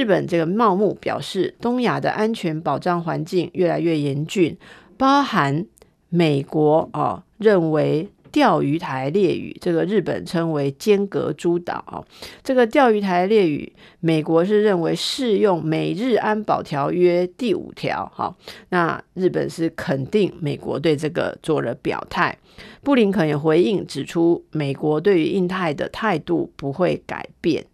[0.00, 4.56] 日本这个茂木表示，东亚的安全保障环境越来越严峻，
[4.96, 5.66] 包含
[6.08, 12.02] 美国哦认为钓鱼台列屿，这个日本称为尖阁诸岛，
[12.42, 13.70] 这个钓鱼台列屿，
[14.00, 18.34] 美国是认为适用美日安保条约第五条，哈，
[18.70, 22.34] 那日本是肯定美国对这个做了表态，
[22.82, 27.66] 布林肯也回应指出，美国对于印太的态度不会改变。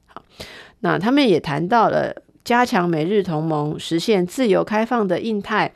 [0.86, 2.14] 那他们也谈到了
[2.44, 5.72] 加强美日同盟、实现自由开放的印太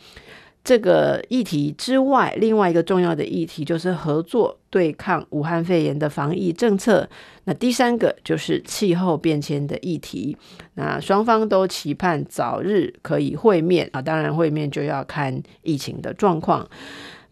[0.62, 7.08] 这个议题之外，另外一个重要的议题就是合作对抗武汉肺炎的防疫政策。
[7.42, 10.36] 那第三个就是气候变迁的议题。
[10.74, 16.68] 那双方都期盼早日可以会面啊，当然会面就要看疫情的状况。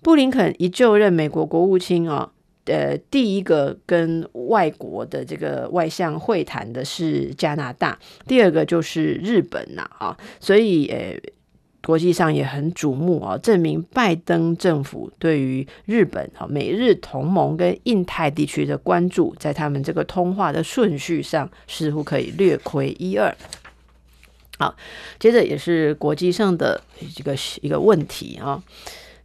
[0.02, 2.32] 布林肯一就任美国国务卿啊。
[2.68, 11.18] 呃，第一个跟外国的这个外相会谈的是加拿大，第二个就是日本呐，啊，所以呃，
[11.82, 23.34] 国际上也很瞩目啊，证明拜登政府对于日本啊、美日同盟跟印太地区的关注，在他们这个通话的顺序上似乎可以略窥一二。
[24.58, 24.76] 好，
[25.18, 26.80] 接着也是国际上的
[27.14, 28.62] 这个一个问题啊。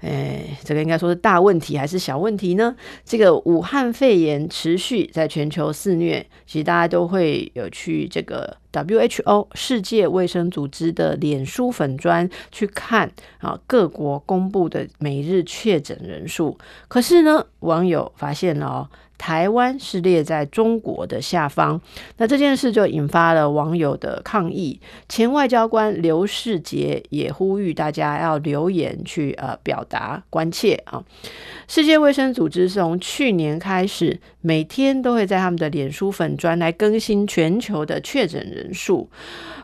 [0.03, 2.75] 哎，这个应该说是大问题还是小问题呢？
[3.05, 16.57] 这个武汉肺炎持续在全球肆虐，其实大家都会有去这个 WHO 世界卫生组织的脸书粉专去看啊，各国公布的每日确诊人数。
[16.89, 18.89] 可是呢，网友发现了哦。
[19.17, 21.79] 台湾是列在中国的下方，
[22.17, 24.79] 那这件事就引发了网友的抗议。
[25.07, 31.03] 前外交官刘世杰也呼吁大家要留言去呃表达关切啊。
[31.67, 39.09] 世界卫生组织从去年开始，每天都会在他们的脸书粉专来更新全球的确诊人数。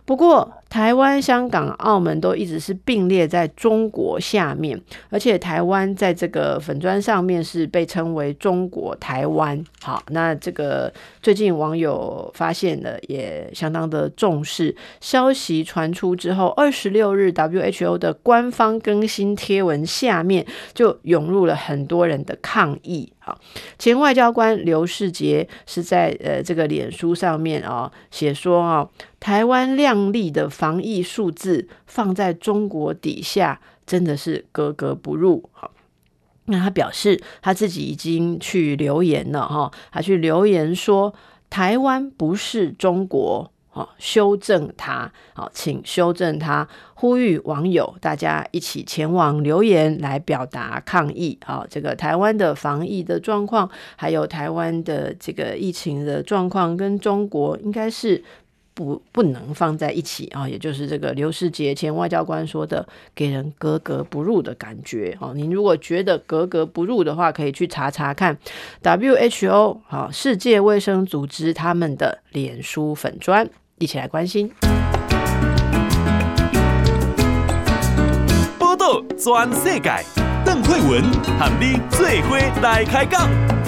[0.06, 9.61] 不过，台湾、香港、澳门都一直是并列在中国下面，而且台湾在这个粉砖上面是被称为“中国台湾”。
[9.82, 10.93] 好，那这个
[11.24, 14.76] 最近网友发现了，也相当的重视。
[15.01, 23.11] 消息传出之后，二十六日 WHO 的官方更新贴文下面就涌入了很多人的抗议。
[23.77, 28.89] 前外交官刘世杰是在呃这个脸书上面啊写说啊。
[29.19, 35.49] 台湾亮丽的防疫数字放在中国底下，真的是格格不入。
[35.51, 35.71] 好，
[36.45, 41.13] 那他表示他自己已经去留言了哈，他去留言说
[41.49, 51.38] 台湾不是中国，哦，修正它，好，请修正它，呼吁网友大家一起前往留言来表达抗议。
[51.45, 58.24] 好，这个台湾的防疫的状况，还有台湾的这个疫情的状况，跟中国应该是。
[58.80, 65.17] 不不能放在一起啊，也就是这个刘世杰前外交官说的，给人格格不入的感觉。
[65.19, 68.38] 哦，您如果觉得格格不入的话，可以去查查看
[68.82, 73.49] WHO 好，世界卫生组织他们的脸书粉砖，
[73.80, 74.49] 一起来关心。
[78.57, 79.91] 报道全世界，
[80.45, 81.03] 邓惠文
[81.38, 83.59] 和你最伙来开讲。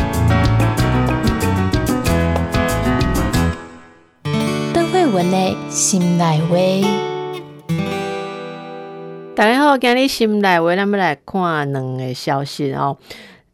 [5.11, 6.55] 文的心内话，
[9.35, 12.97] 大家好，今日心内话，咱们来看两个消息哦。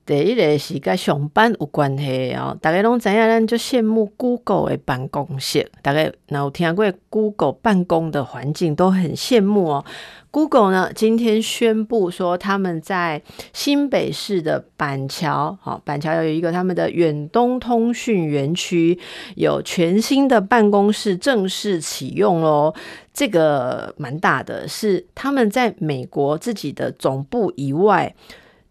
[0.06, 9.86] 第一个是跟上班有关系哦，大家拢知影，咱就羡慕 Google 的办公室，大家有听过 Google 办公的环境都很羡慕哦。
[10.32, 13.22] Google 呢，今天宣布说，他们在
[13.54, 19.00] 新北市的板桥，好，板桥有一个他们的远东通讯园区，
[19.36, 22.74] 有全新的办公室正式启用喽。
[23.14, 28.14] 这个蛮大的，是他们在美国自己的总部以外。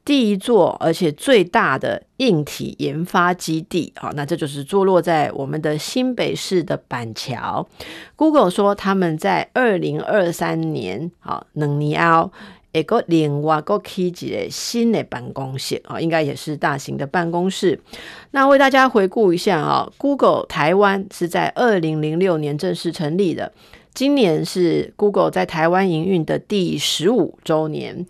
[0.07, 7.67] 第一座，而且最大的硬体研发基地，啊，那这就是坐落在我们的新北市的板桥。
[8.15, 12.31] Google 说他们在二零二三年，啊，两年后，
[12.71, 17.81] 一个另外一个开启的新的办公室，啊，应该也是大型的办公室。
[18.31, 23.53] 那为大家回顾一下啊，Google 台湾是在二零零六年正式成立的。
[23.93, 28.07] 今年是 Google 在台湾营运的第十五周年。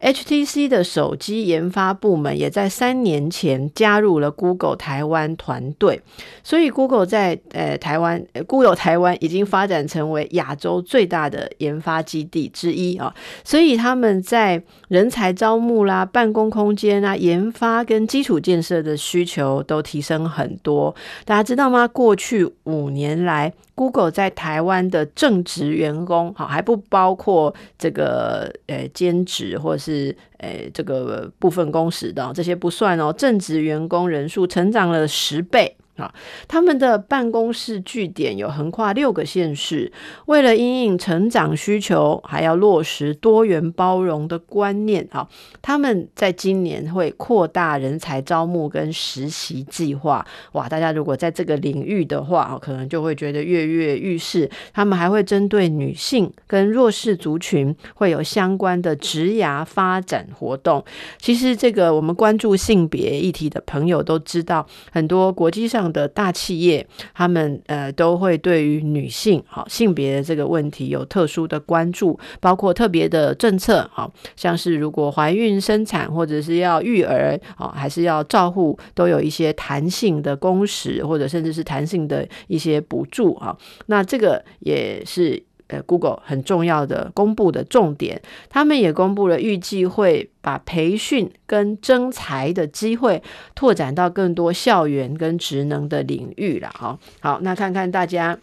[0.00, 6.02] HTC 的手机研发部门也在三年前加入了 Google 台湾团队，
[6.44, 20.94] 所以 Google 在呃台湾，Google 台湾已经发展成为亚洲最大的研发基地之一啊，所以他们在人才招募啦、办公空间啊、研发跟基础建设的需求都提升很多。
[21.24, 21.88] 大家知道吗？
[21.88, 35.76] 过去五年来，Google 在台湾的正职员工，好还不包括这个呃兼职或是呃这个部分工时的这些不算哦，正职员工人数成长了十倍。
[35.96, 36.12] 啊，
[36.46, 39.90] 他们的办公室据点有横跨六个县市，
[40.26, 45.08] 为了因应成长需求，还要落实多元包容的观念。
[45.10, 45.26] 啊，
[45.62, 50.26] 他们在今年会扩大人才招募跟实习计划。
[50.52, 54.50] 哇，大家如果在这个领域的话，可能就会觉得跃跃欲试。
[54.74, 60.84] 他们还会针对女性跟弱势族群，会有相关的职涯发展活动。
[61.18, 65.85] 其实，这个我们关注性别议题的朋友都知道，很多国际上。
[65.92, 83.56] 的大企业，他们呃都会对于女性好性别的这个问题有特殊的关注，包括特别的政策，好像是如果怀孕生产或者是要育儿啊，还是要照护，都有一些弹性的工时，或者甚至是弹性的一些补助啊。
[83.86, 85.42] 那这个也是。
[85.68, 93.20] 呃，Google 很重要的公布的重点，他们也公布了预计会把培训跟征才的机会
[93.54, 96.68] 拓展到更多校园跟职能的领域了。
[96.68, 98.38] 哈，好，那看看大家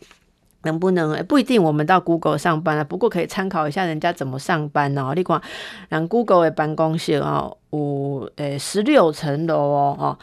[0.64, 5.14] 能不能，不一定我们到 Google 上班啊，不过可以参考一下人家怎么上班哦。
[5.16, 5.42] 你看，
[5.88, 10.20] 让 Google 的办公室哦，有呃十六层楼哦，哦，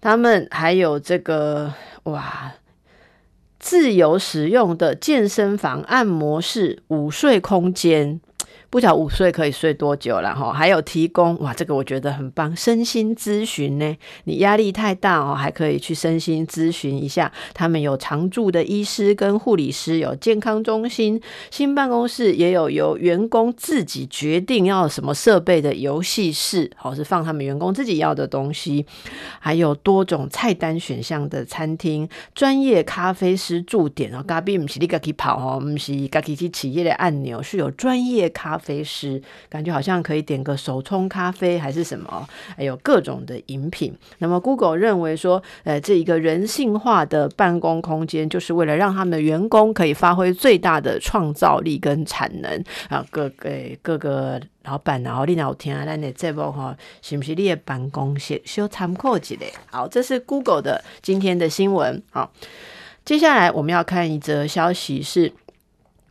[0.00, 1.72] 他们还有这个
[2.04, 2.52] 哇。
[3.58, 8.20] 自由使用的健身房、按摩室、午睡空间。
[8.70, 10.52] 不晓得午睡可以睡多久了哈？
[10.52, 13.96] 还有提供哇，这个我觉得很棒，身心咨询呢。
[14.24, 17.32] 你压力太大哦，还可以去身心咨询一下。
[17.54, 21.18] 他们有常驻的医师跟护理师，有健康中心，
[21.50, 28.84] 新办公室也有由员工自己决定要什么设备的游戏室，好，是放他们员工自己要的东西。
[29.40, 34.22] 还有多种菜单选项的餐厅，专业咖啡师驻点哦。
[34.22, 38.57] 咖啡不是你自己跑哦，不是自己去企业的按钮，是有专业咖。
[38.58, 43.96] 咖啡师感觉好像可以点个手冲咖啡还是什么，还有各种的饮品。
[44.18, 53.06] 那么 Google 认为说，呃，这一个人性化的办公空间，就是为了让他们的员工可以发挥最大的创造力跟产能啊。
[53.10, 53.50] 各个
[53.80, 59.36] 各个老板，然后你老听啊，咱的节目哈，是不是你的办公室需要参考一下？
[59.70, 62.02] 好，这是 Google 的今天的新闻。
[62.10, 62.32] 好，
[63.04, 65.32] 接下来我们要看一则消息是。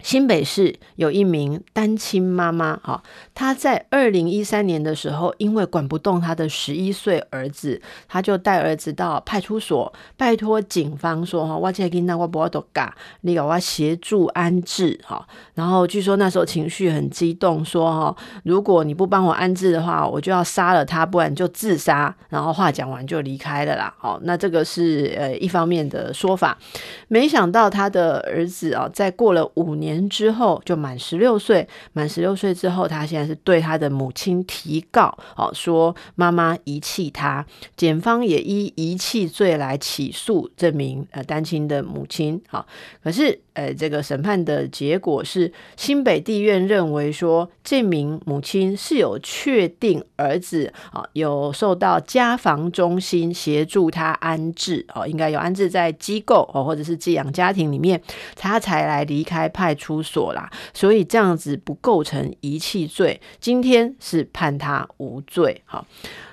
[0.04, 3.02] 新北市有一名单亲妈妈，哈，
[3.34, 15.28] 她在二零一三年的时候，因为管不动她的十一岁儿子，她就带儿子到派出所，拜托警方说，哈，我这个囡仔我不要多嘎，你给我协助安置，哈。
[15.56, 22.16] 然后据说那时候情绪很激动，说，哈，如果你不帮我安置的话，我就要杀了他，不然就自杀。
[22.30, 26.56] 然后话讲完就离开了啦，好，那这个是呃一方面的说法。
[27.08, 29.87] 没想到他的儿子啊，在过了五年。
[29.88, 42.66] 年之后就满十六岁，满十六岁之后，他现在是对他的母亲提告，哦，说妈妈遗弃他，检方也依遗弃罪来起诉这名呃单亲的母亲，好，
[43.04, 43.40] 可是。
[43.58, 58.00] 呃，这个审判的结果是，新北地院认为说，这名母亲是有确定儿子啊有受到家防中心协助他安置哦，应该有安置在机构哦，或者是寄养家庭里面，
[58.36, 63.22] 他才来离开派出所啦，所以这样子不构成遗弃罪。
[63.40, 65.88] 今天是判他无罪，好。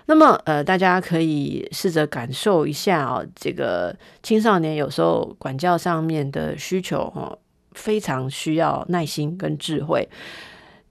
[0.07, 7.39] 那么，呃，大家可以试着感受一下哦，这个青少年有时候管教上面的需求哦，
[7.73, 10.07] 非常需要耐心跟智慧。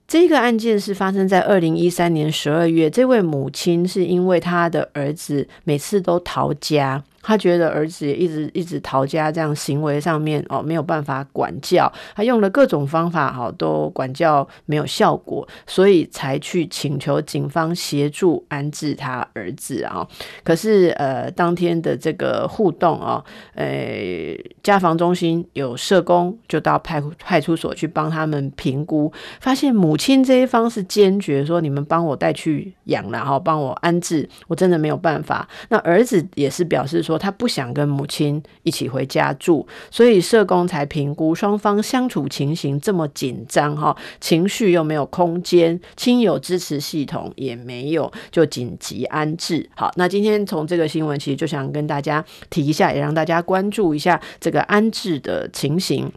[0.08, 7.02] 这个案件是发生在二零一三年十二月，这位母亲是因为她的儿子每次都逃家。
[7.26, 20.06] 他觉得儿子也一直一直逃家，这样行为上面哦没有办法管教，他用了各种方法哈都管教没有效果，所以才去请求警方协助安置他儿子啊。
[20.42, 29.10] 可是呃当天的这个互动啊，呃家防中心有社工就到派派出所去帮他们评估，
[29.40, 35.48] 发现母亲这一方是坚决说，你们帮我带去养了哈，帮我安置，我真的没有办法。
[35.70, 37.13] 那儿子也是表示说。
[37.18, 49.68] 他不想跟母亲一起回家住，所以社工才评估双方相处情形这么紧张哈，情绪又没有空间，亲友支持系统也没有，就紧急安置。
[49.74, 56.12] 好，那今天从这个新闻，其实就想跟大家提一下，也让大家关注一下这个安置的情形，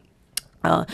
[0.62, 0.86] 呃。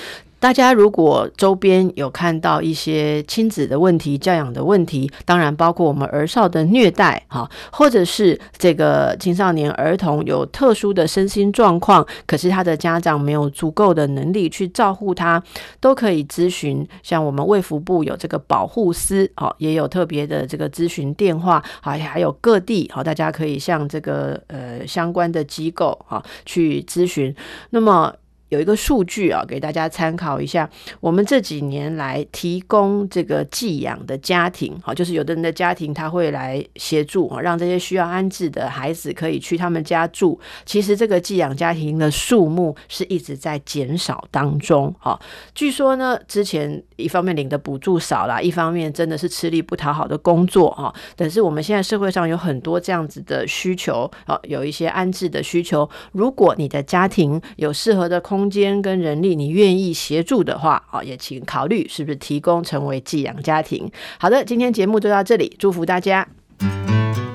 [0.43, 15.41] 大家如果周边有看到一些亲子的问题、教养的问题，当然包括我们儿少的虐待，哈，或者是这个青少年儿童有特殊的身心状况，可是他的家长没有足够的能力去照顾他，
[15.79, 16.85] 都可以咨询。
[17.01, 27.33] 像我们卫福部有这个保护司，好，也有特别的这个咨询电话，好，还有各地，好，大家可以向这个呃相关的机构，哈，去咨询。
[27.69, 28.13] 那么。
[28.53, 30.69] 有一个数据啊，给大家参考一下。
[30.99, 40.39] 我们这几年来提供这个寄养的家庭，好，就是有的人的家庭他会来协助啊，让这些需要安置的孩子可以去他们家住。
[40.65, 44.93] 其实这个寄养家庭的数目是一直在减少当中。
[44.99, 45.19] 好，
[45.55, 50.93] 据说呢，之前一方面领的补助少了，一方面真的是吃力不讨好的工作哈。
[51.15, 55.87] 但是我们现在社会上有很多这样子的需求啊，有一些安置的需求。
[56.13, 63.91] 如果你的家庭有适合的空间跟人力，你愿意协助的话，啊，也请考虑是不是提供成为寄养家庭。
[64.17, 66.27] 好的，今天节目就到这里，祝福大家。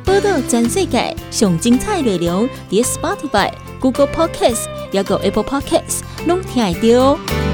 [0.04, 7.47] 报道全世界上精彩内容，点 Spotify、Google Podcast，还有 Apple Podcast，拢听得到。